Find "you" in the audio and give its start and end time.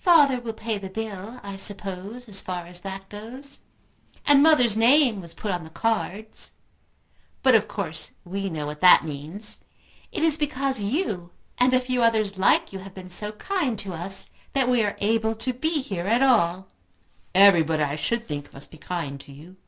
10.82-11.30, 12.72-12.80, 19.32-19.58